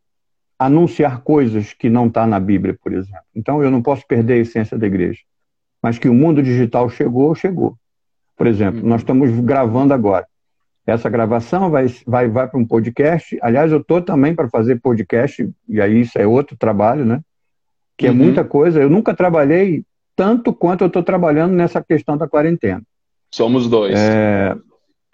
[0.57, 3.21] anunciar coisas que não está na Bíblia, por exemplo?
[3.35, 5.19] Então eu não posso perder a essência da igreja.
[5.83, 7.77] Mas que o mundo digital chegou, chegou.
[8.35, 8.87] Por exemplo, uhum.
[8.87, 10.25] nós estamos gravando agora.
[10.85, 13.37] Essa gravação vai, vai, vai para um podcast.
[13.41, 17.19] Aliás, eu estou também para fazer podcast, e aí isso é outro trabalho, né?
[17.97, 18.15] Que é uhum.
[18.15, 18.81] é muita coisa.
[18.81, 19.83] Eu nunca trabalhei
[20.15, 22.81] tanto quanto eu estou trabalhando nessa questão da quarentena.
[23.33, 23.97] Somos dois.
[23.97, 24.55] É,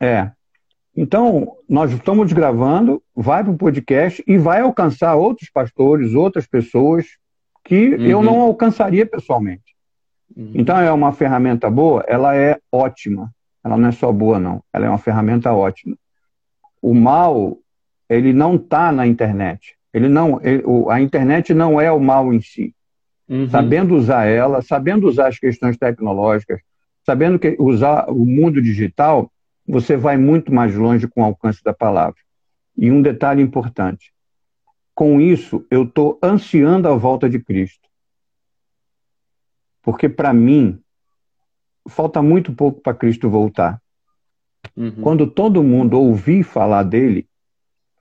[0.01, 0.31] é.
[0.95, 7.05] Então, nós estamos gravando, vai para o podcast e vai alcançar outros pastores, outras pessoas
[7.63, 8.05] que uhum.
[8.05, 9.75] eu não alcançaria pessoalmente.
[10.35, 10.51] Uhum.
[10.53, 12.03] Então, é uma ferramenta boa?
[12.07, 13.31] Ela é ótima.
[13.63, 14.61] Ela não é só boa, não.
[14.71, 15.95] Ela é uma ferramenta ótima.
[16.81, 17.57] O mal,
[18.09, 19.75] ele não está na internet.
[19.93, 22.73] Ele não, ele, a internet não é o mal em si.
[23.29, 23.49] Uhum.
[23.49, 26.61] Sabendo usar ela, sabendo usar as questões tecnológicas,
[27.05, 29.31] sabendo que usar o mundo digital,
[29.67, 32.19] você vai muito mais longe com o alcance da palavra.
[32.75, 34.11] E um detalhe importante:
[34.93, 37.87] com isso, eu estou ansiando a volta de Cristo.
[39.81, 40.79] Porque, para mim,
[41.87, 43.81] falta muito pouco para Cristo voltar.
[44.75, 45.01] Uhum.
[45.01, 47.27] Quando todo mundo ouvir falar dele,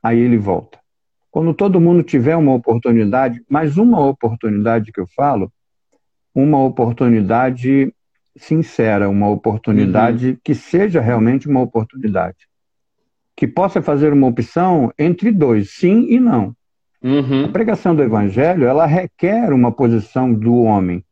[0.03, 0.82] aí ele volta.
[1.33, 5.51] Quando todo mundo tiver uma oportunidade, mais uma oportunidade que eu falo,
[6.35, 6.63] uma
[13.35, 16.55] que possa fazer uma opção entre dois, sim e não.
[17.03, 17.47] Uhum.
[17.47, 21.03] A pregação do evangelho, ela requer uma posição do homem.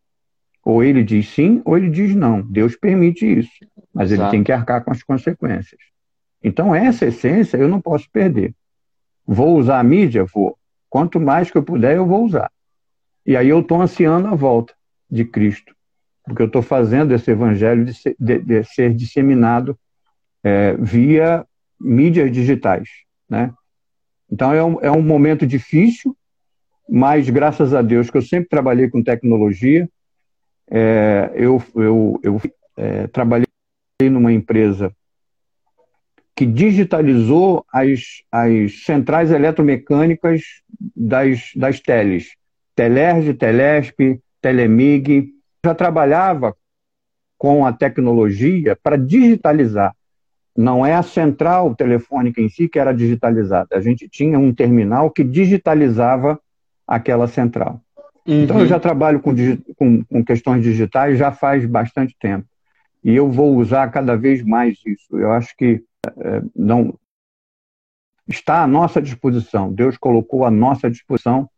[0.62, 2.42] Ou ele diz sim, ou ele diz não.
[2.42, 3.50] Deus permite isso,
[3.92, 4.26] mas Exato.
[4.26, 5.80] ele tem que arcar com as consequências.
[6.44, 8.54] Então, essa essência eu não posso perder.
[9.32, 10.24] Vou usar a mídia?
[10.24, 10.58] Vou.
[10.88, 12.50] Quanto mais que eu puder, eu vou usar.
[13.24, 14.74] E aí eu estou ansiando a volta
[15.08, 15.72] de Cristo,
[16.24, 19.78] porque eu estou fazendo esse evangelho de ser, de, de ser disseminado
[20.42, 21.46] é, via
[21.80, 22.88] mídias digitais,
[23.28, 23.54] né?
[24.28, 26.16] Então é um, é um momento difícil,
[26.88, 29.88] mas graças a Deus que eu sempre trabalhei com tecnologia,
[30.68, 32.40] é, eu, eu, eu
[32.76, 33.46] é, trabalhei
[34.02, 34.92] numa empresa
[36.34, 40.42] que digitalizou as, as centrais eletromecânicas
[40.96, 42.34] das, das teles.
[42.74, 45.28] Telerge, Telesp, Telemig.
[45.64, 46.56] Já trabalhava
[47.36, 49.94] com a tecnologia para digitalizar.
[50.56, 53.68] Não é a central telefônica em si que era digitalizada.
[53.72, 56.40] A gente tinha um terminal que digitalizava
[56.86, 57.80] aquela central.
[58.26, 58.42] Uhum.
[58.42, 59.34] Então, eu já trabalho com,
[59.76, 62.46] com, com questões digitais já faz bastante tempo.
[63.02, 65.16] E eu vou usar cada vez mais isso.
[65.16, 65.82] Eu acho que
[66.54, 66.94] não
[68.28, 69.72] está à nossa disposição.
[69.72, 71.48] Deus colocou à nossa disposição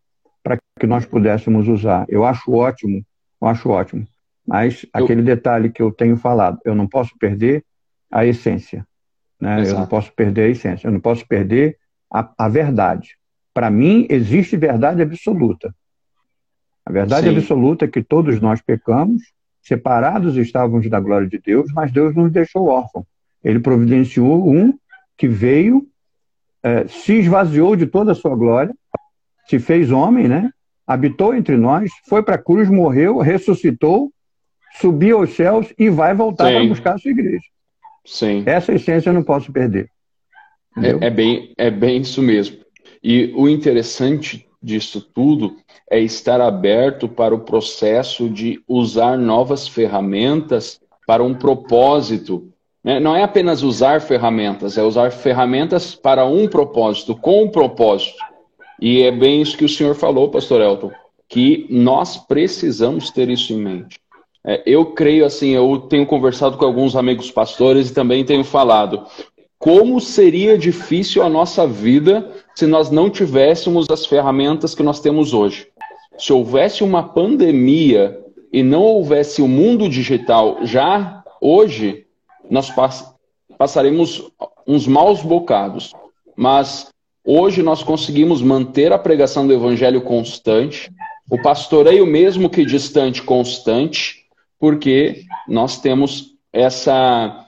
[0.43, 2.07] para que nós pudéssemos usar.
[2.09, 3.05] Eu acho ótimo,
[3.41, 4.07] eu acho ótimo.
[4.47, 5.05] Mas eu...
[5.05, 7.65] aquele detalhe que eu tenho falado, eu não posso perder
[8.11, 8.87] a essência.
[9.41, 9.69] Né?
[9.69, 11.79] Eu não posso perder a essência, eu não posso perder
[12.13, 13.17] a, a verdade.
[13.55, 15.75] Para mim, existe verdade absoluta.
[16.85, 17.37] A verdade Sim.
[17.37, 19.23] absoluta é que todos nós pecamos,
[19.63, 23.07] separados estávamos da glória de Deus, mas Deus nos deixou órfãos.
[23.43, 24.75] Ele providenciou um
[25.17, 25.87] que veio,
[26.63, 28.75] é, se esvaziou de toda a sua glória,
[29.49, 30.51] se fez homem, né?
[30.87, 34.13] habitou entre nós, foi para a cruz, morreu, ressuscitou,
[34.81, 37.45] subiu aos céus e vai voltar para buscar a sua igreja.
[38.05, 38.43] Sim.
[38.47, 39.89] Essa essência eu não posso perder.
[40.77, 42.59] É, é, bem, é bem isso mesmo.
[43.03, 45.57] E o interessante disso tudo
[45.91, 52.52] é estar aberto para o processo de usar novas ferramentas para um propósito?
[52.85, 58.19] Não é apenas usar ferramentas, é usar ferramentas para um propósito, com um propósito.
[58.81, 60.91] E é bem isso que o senhor falou, pastor Elton,
[61.29, 64.01] que nós precisamos ter isso em mente.
[64.45, 69.07] É, eu creio assim, eu tenho conversado com alguns amigos pastores e também tenho falado
[69.63, 75.33] como seria difícil a nossa vida se nós não tivéssemos as ferramentas que nós temos
[75.33, 75.69] hoje.
[76.19, 78.19] Se houvesse uma pandemia
[78.53, 82.02] e não houvesse o mundo digital já hoje,
[82.53, 83.11] nós pass
[83.57, 84.31] passaremos
[84.67, 85.95] uns maus bocados.
[86.37, 86.91] Mas
[87.25, 90.93] hoje nós conseguimos manter a pregação do evangelho constante,
[91.31, 94.27] o pastoreio mesmo que distante constante,
[94.59, 97.39] porque nós temos essa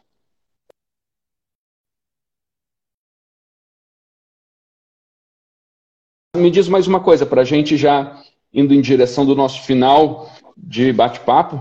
[6.37, 8.21] Me diz mais uma coisa, para a gente já
[8.53, 11.57] indo em direção do nosso final de bate-papo,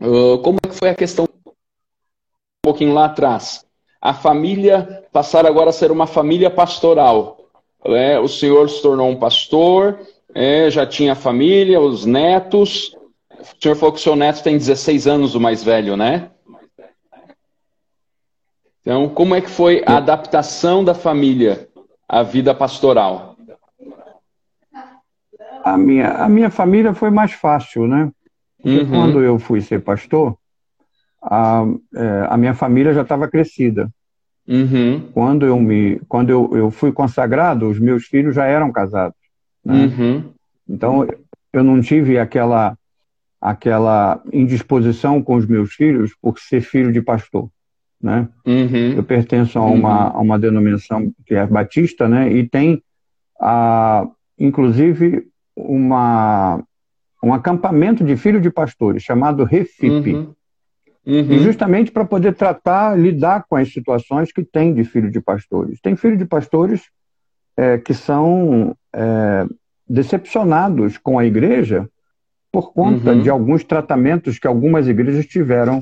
[0.00, 1.26] uh, como é que foi a questão
[2.62, 3.64] pouquinho lá atrás.
[4.00, 7.38] A família passar agora a ser uma família pastoral.
[7.84, 10.00] É, o senhor se tornou um pastor,
[10.34, 12.96] é, já tinha família, os netos.
[13.40, 16.30] O senhor falou que o seu neto tem 16 anos, o mais velho, né?
[18.80, 21.68] Então, como é que foi a adaptação da família
[22.08, 23.36] à vida pastoral?
[25.62, 28.10] A minha, a minha família foi mais fácil, né?
[28.64, 28.90] Uhum.
[28.90, 30.36] quando eu fui ser pastor,
[31.22, 33.90] a, é, a minha família já estava crescida.
[34.46, 35.10] Uhum.
[35.12, 39.18] Quando eu me, quando eu, eu fui consagrado, os meus filhos já eram casados.
[39.64, 39.86] Né?
[39.86, 40.24] Uhum.
[40.68, 41.06] Então
[41.52, 42.76] eu não tive aquela
[43.40, 47.48] aquela indisposição com os meus filhos por ser filho de pastor,
[48.02, 48.28] né?
[48.44, 48.94] Uhum.
[48.96, 50.16] Eu pertenço a uma, uhum.
[50.16, 52.32] a uma denominação que é batista, né?
[52.32, 52.82] E tem
[53.40, 56.60] a, inclusive uma
[57.22, 60.14] um acampamento de filhos de pastores chamado Refip.
[60.14, 60.34] Uhum.
[61.08, 61.32] Uhum.
[61.32, 65.80] E justamente para poder tratar, lidar com as situações que tem de filho de pastores.
[65.80, 66.82] Tem filho de pastores
[67.56, 69.46] é, que são é,
[69.88, 71.88] decepcionados com a igreja
[72.52, 73.22] por conta uhum.
[73.22, 75.80] de alguns tratamentos que algumas igrejas tiveram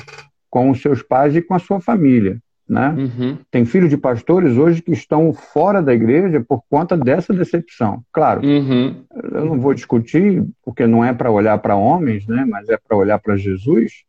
[0.49, 2.39] com os seus pais e com a sua família.
[2.69, 2.89] Né?
[2.97, 3.39] Uhum.
[3.51, 8.03] Tem filhos de pastores hoje que estão fora da igreja por conta dessa decepção.
[8.13, 9.05] Claro, uhum.
[9.33, 12.45] eu não vou discutir, porque não é para olhar para homens, né?
[12.49, 14.06] mas é para olhar para Jesus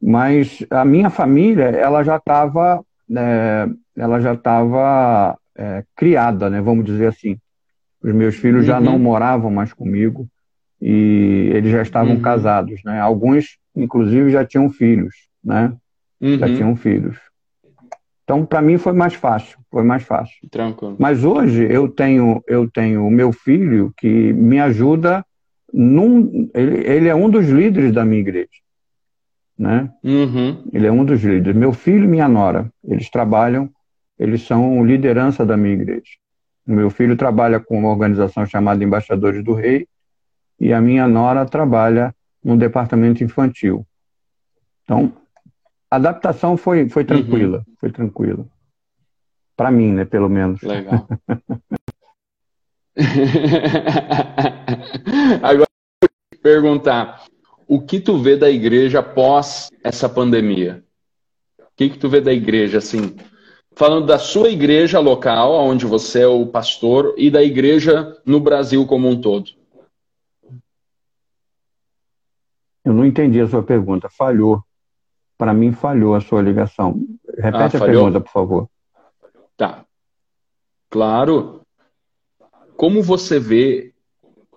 [0.00, 2.84] mas a minha família ela já estava
[3.16, 6.60] é, ela já estava é, criada, né?
[6.60, 7.36] Vamos dizer assim.
[8.02, 8.66] Os meus filhos uhum.
[8.66, 8.98] já não uhum.
[9.00, 10.28] moravam mais comigo
[10.80, 12.22] e eles já estavam uhum.
[12.22, 13.00] casados, né?
[13.00, 15.72] Alguns, inclusive, já tinham filhos, né?
[16.20, 16.38] Uhum.
[16.38, 17.18] Já tinham filhos.
[18.22, 20.36] Então, para mim foi mais fácil, foi mais fácil.
[20.50, 20.96] Tranquilo.
[20.98, 25.24] Mas hoje eu tenho eu tenho o meu filho que me ajuda
[25.72, 28.48] num, ele, ele é um dos líderes da minha igreja,
[29.58, 29.92] né?
[30.04, 30.62] Uhum.
[30.72, 31.56] Ele é um dos líderes.
[31.56, 33.70] Meu filho e minha nora, eles trabalham,
[34.18, 36.16] eles são liderança da minha igreja.
[36.66, 39.88] O meu filho trabalha com uma organização chamada Embaixadores do Rei
[40.60, 43.86] e a minha nora trabalha no departamento infantil.
[44.84, 45.12] Então,
[45.90, 47.74] a adaptação foi, foi tranquila, uhum.
[47.78, 48.46] foi tranquila.
[49.56, 50.62] Para mim, né, pelo menos.
[50.62, 51.08] Legal.
[55.42, 55.68] Agora,
[56.42, 57.24] perguntar,
[57.68, 60.82] o que tu vê da igreja após essa pandemia?
[61.60, 63.14] O que, que tu vê da igreja, assim,
[63.76, 68.86] falando da sua igreja local, onde você é o pastor, e da igreja no Brasil
[68.86, 69.50] como um todo?
[72.82, 74.64] Eu não entendi a sua pergunta, falhou.
[75.36, 77.00] Para mim, falhou a sua ligação.
[77.36, 78.70] Repete ah, a pergunta, por favor.
[79.56, 79.84] Tá.
[80.88, 81.60] Claro.
[82.76, 83.92] Como você vê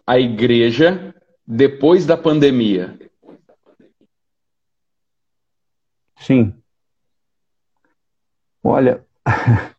[0.08, 1.14] a igreja
[1.46, 3.01] depois da pandemia?
[6.22, 6.54] Sim.
[8.64, 9.04] Olha,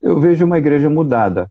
[0.00, 1.50] eu vejo uma igreja mudada.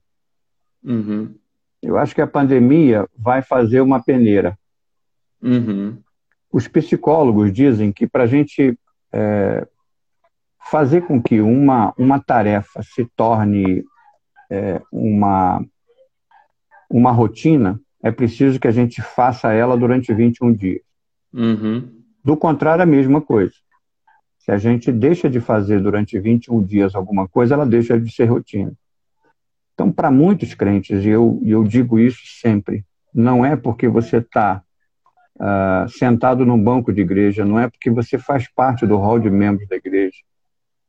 [0.84, 1.36] Uhum.
[1.82, 4.58] Eu acho que a pandemia vai fazer uma peneira.
[5.42, 6.02] Uhum.
[6.52, 8.78] Os psicólogos dizem que para a gente
[9.12, 9.68] é,
[10.70, 13.84] fazer com que uma, uma tarefa se torne
[14.50, 15.64] é, uma,
[16.90, 20.82] uma rotina, é preciso que a gente faça ela durante 21 dias.
[21.34, 22.04] Uhum.
[22.24, 23.54] Do contrário, a mesma coisa.
[24.40, 28.26] Se a gente deixa de fazer durante 21 dias alguma coisa, ela deixa de ser
[28.26, 28.74] rotina.
[29.74, 34.62] Então, para muitos crentes, e eu, eu digo isso sempre, não é porque você está
[35.36, 39.30] uh, sentado num banco de igreja, não é porque você faz parte do hall de
[39.30, 40.18] membros da igreja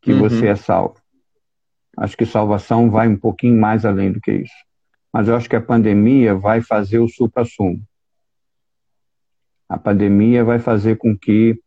[0.00, 0.20] que uhum.
[0.20, 0.96] você é salvo.
[1.96, 4.54] Acho que salvação vai um pouquinho mais além do que isso.
[5.12, 7.82] Mas eu acho que a pandemia vai fazer o supra-sumo.
[9.68, 11.60] A pandemia vai fazer com que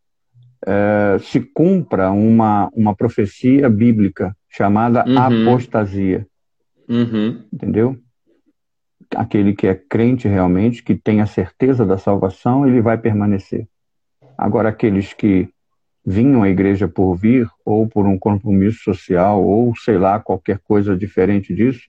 [0.63, 5.17] uh, se cumpra uma, uma profecia bíblica chamada uhum.
[5.17, 6.27] apostasia.
[6.89, 7.43] Uhum.
[7.51, 7.97] Entendeu?
[9.15, 13.67] aquele que é crente realmente, que tem a certeza da salvação, ele vai permanecer.
[14.37, 15.49] Agora, aqueles que
[16.05, 20.97] vinham à igreja por vir, ou por um compromisso social, ou sei lá, qualquer coisa
[20.97, 21.87] diferente disso,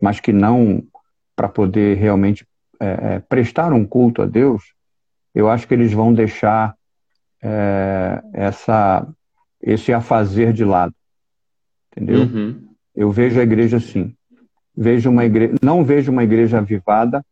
[0.00, 0.82] mas que não
[1.34, 2.46] para poder realmente
[2.78, 4.62] é, é, prestar um culto a Deus,
[5.34, 6.74] eu acho que eles vão deixar
[7.42, 9.06] é, essa,
[9.62, 10.94] esse afazer de lado.
[11.92, 12.22] Entendeu?
[12.22, 12.68] Uhum.
[12.94, 14.14] Eu vejo a igreja assim
[14.80, 17.22] vejo uma igreja, não vejo uma igreja avivada,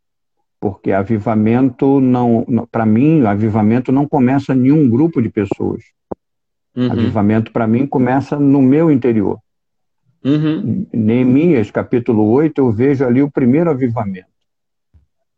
[0.60, 5.82] porque avivamento não, para mim, avivamento não começa em nenhum grupo de pessoas.
[6.76, 6.92] Uhum.
[6.92, 9.38] Avivamento para mim começa no meu interior.
[10.22, 10.86] Uhum.
[10.92, 14.28] Neemias, capítulo 8, eu vejo ali o primeiro avivamento.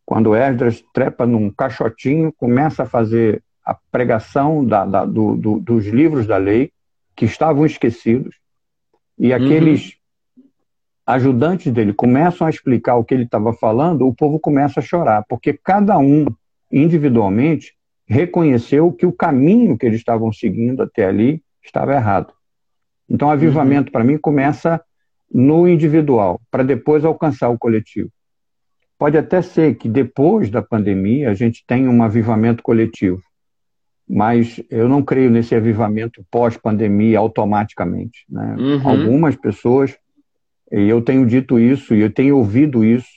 [0.05, 5.87] Quando Esdras trepa num caixotinho, começa a fazer a pregação da, da, do, do, dos
[5.87, 6.73] livros da lei,
[7.15, 8.35] que estavam esquecidos,
[9.19, 10.01] e aqueles uhum
[11.11, 15.25] ajudantes dele começam a explicar o que ele estava falando, o povo começa a chorar,
[15.29, 16.27] porque cada um,
[16.71, 17.75] individualmente,
[18.07, 22.33] reconheceu que o caminho que eles estavam seguindo até ali estava errado.
[23.09, 23.93] Então, o avivamento, uhum.
[23.93, 24.81] para mim, começa
[25.33, 28.11] no individual, para depois alcançar o coletivo.
[28.99, 33.23] Pode até ser que depois da pandemia a gente tenha um avivamento coletivo,
[34.13, 38.25] mas eu não creio nesse avivamento pós-pandemia automaticamente.
[38.29, 38.57] Né?
[38.59, 38.89] Uhum.
[38.89, 39.97] Algumas pessoas
[40.73, 43.09] e eu tenho dito isso e eu tenho ouvido isso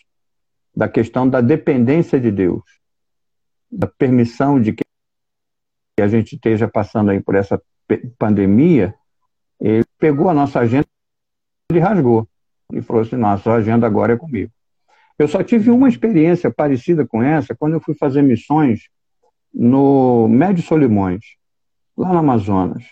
[0.75, 2.61] da questão da dependência de Deus,
[3.71, 4.83] da permissão de que
[5.99, 7.59] a gente esteja passando aí por essa
[8.19, 8.93] pandemia.
[9.59, 10.85] Ele pegou a nossa agenda
[11.71, 12.27] e rasgou
[12.71, 14.51] e falou assim: nossa, agenda agora é comigo.
[15.17, 18.89] Eu só tive uma experiência parecida com essa quando eu fui fazer missões
[19.53, 21.21] no Médio Solimões,
[21.95, 22.83] lá no Amazonas.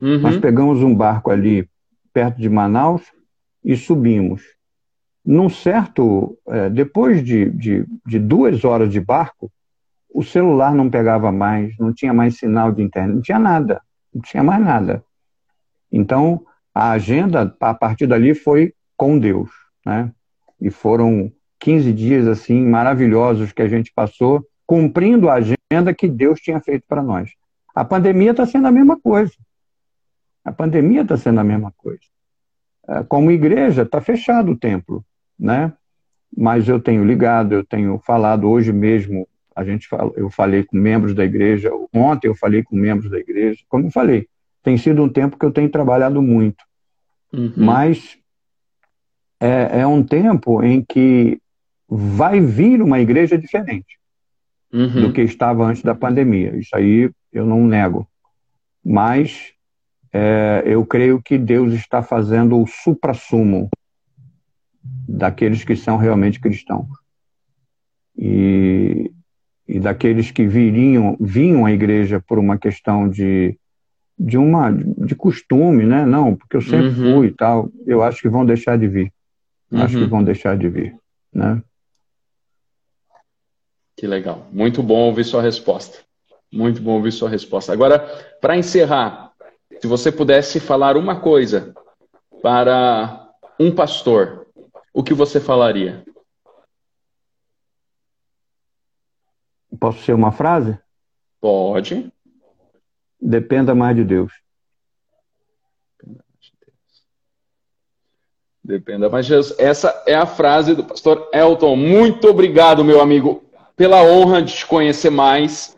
[0.00, 0.18] Uhum.
[0.18, 1.68] Nós pegamos um barco ali
[2.12, 3.02] perto de Manaus
[3.62, 4.42] e subimos.
[5.24, 9.50] Num certo, é, depois de, de, de, duas horas de barco,
[10.14, 13.82] o celular não pegava mais, não tinha mais sinal de internet, não tinha nada,
[14.14, 15.04] não tinha mais nada.
[15.90, 19.50] Então, a agenda, a partir dali, foi com Deus,
[19.84, 20.12] né?
[20.60, 25.55] E foram 15 dias, assim, maravilhosos que a gente passou, cumprindo a agenda
[25.96, 27.30] que Deus tinha feito para nós.
[27.74, 29.32] A pandemia está sendo a mesma coisa.
[30.44, 32.00] A pandemia está sendo a mesma coisa.
[32.88, 35.04] É, como igreja, está fechado o templo,
[35.38, 35.72] né?
[36.36, 40.76] Mas eu tenho ligado, eu tenho falado hoje mesmo, a gente fala, eu falei com
[40.76, 44.28] membros da igreja, ontem eu falei com membros da igreja, como eu falei,
[44.62, 46.64] tem sido um tempo que eu tenho trabalhado muito.
[47.32, 47.52] Uhum.
[47.56, 48.18] Mas
[49.40, 51.40] é, é, um tempo em que
[51.88, 53.95] vai vir uma igreja diferente
[54.76, 55.02] uhum.
[55.02, 56.54] do que estava antes da pandemia.
[56.56, 58.06] Isso aí eu não nego.
[58.84, 59.52] Mas
[60.12, 63.68] é, eu creio que Deus está fazendo o supra-sumo
[65.08, 66.86] daqueles que são realmente cristãos.
[68.16, 69.10] E,
[69.66, 73.58] e daqueles que viriam, vinham à igreja por uma questão de,
[74.18, 76.06] de uma de costume, né?
[76.06, 77.14] Não, porque eu sempre uhum.
[77.14, 77.70] fui e tal.
[77.86, 79.12] Eu acho que vão deixar de vir.
[79.70, 79.82] Uhum.
[79.82, 80.08] Acho que uhum.
[80.08, 80.94] vão deixar de vir,
[81.32, 81.60] né?
[83.96, 84.46] Que legal.
[84.52, 85.98] Muito bom ouvir sua resposta.
[86.52, 87.72] Muito bom ouvir sua resposta.
[87.72, 88.00] Agora,
[88.40, 89.32] para encerrar,
[89.80, 91.74] se você pudesse falar uma coisa
[92.42, 94.46] para um pastor,
[94.92, 96.04] o que você falaria?
[99.80, 100.78] Posso ser uma frase?
[101.40, 102.10] Pode.
[103.20, 104.32] Dependa mais de Deus.
[108.62, 109.58] Dependa mais de Deus.
[109.58, 111.76] Essa é a frase do pastor Elton.
[111.76, 113.45] Muito obrigado, meu amigo,
[113.76, 115.76] pela honra de te conhecer mais.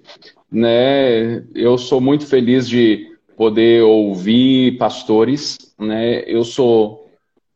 [0.51, 1.43] Né?
[1.55, 5.59] Eu sou muito feliz de poder ouvir pastores.
[5.79, 6.23] Né?
[6.27, 7.07] Eu sou.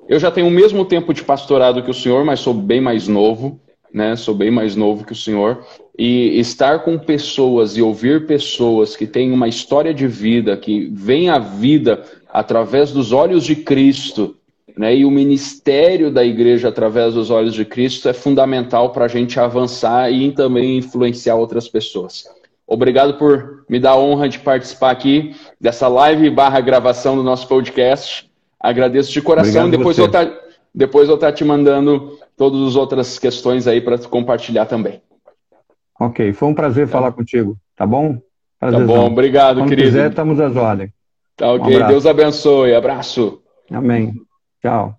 [0.09, 3.07] Eu já tenho o mesmo tempo de pastorado que o senhor, mas sou bem mais
[3.07, 3.61] novo.
[3.95, 4.17] Né?
[4.17, 5.65] Sou bem mais novo que o senhor.
[5.97, 11.29] E estar com pessoas e ouvir pessoas que têm uma história de vida, que veem
[11.29, 14.37] a vida através dos olhos de Cristo,
[14.77, 14.97] né?
[14.97, 19.39] E o ministério da igreja através dos olhos de Cristo é fundamental para a gente
[19.39, 22.25] avançar e também influenciar outras pessoas.
[22.67, 27.47] Obrigado por me dar a honra de participar aqui dessa live barra gravação do nosso
[27.47, 28.31] podcast.
[28.59, 29.69] Agradeço de coração.
[29.69, 30.31] depois eu, tá,
[30.75, 35.03] depois eu estar tá te mandando todas as outras questões aí para compartilhar também.
[36.01, 36.93] Ok, foi um prazer tá.
[36.93, 38.19] falar contigo, tá bom?
[38.59, 38.89] Prazerzão.
[38.89, 39.89] Tá bom, obrigado, Quando querido.
[39.89, 40.91] quiser, estamos às ordens.
[41.37, 43.43] Tá ok, um Deus abençoe, abraço.
[43.71, 44.15] Amém.
[44.63, 44.97] Tchau.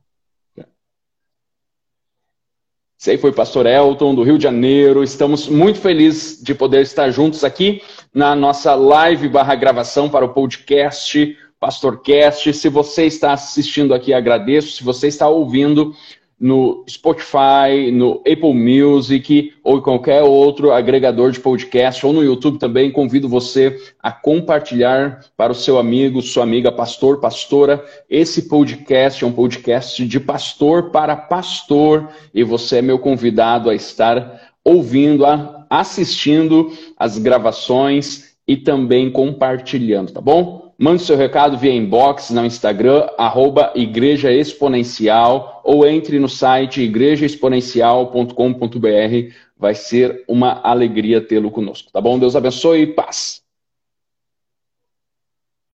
[2.99, 5.03] Esse aí foi o pastor Elton, do Rio de Janeiro.
[5.03, 7.81] Estamos muito felizes de poder estar juntos aqui
[8.13, 12.53] na nossa live barra gravação para o podcast Pastorcast.
[12.53, 14.71] Se você está assistindo aqui, agradeço.
[14.71, 15.95] Se você está ouvindo,
[16.43, 22.91] no Spotify, no Apple Music ou qualquer outro agregador de podcast, ou no YouTube também.
[22.91, 27.81] Convido você a compartilhar para o seu amigo, sua amiga, pastor, pastora.
[28.09, 33.73] Esse podcast é um podcast de pastor para pastor e você é meu convidado a
[33.73, 40.62] estar ouvindo, a, assistindo as gravações e também compartilhando, tá bom?
[40.83, 49.33] Mande seu recado via inbox no Instagram, arroba Igreja Exponencial, ou entre no site igrejaexponencial.com.br.
[49.57, 52.19] Vai ser uma alegria tê-lo conosco, tá bom?
[52.19, 53.42] Deus abençoe e paz.